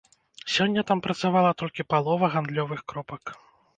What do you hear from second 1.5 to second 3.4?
толькі палова гандлёвых кропак.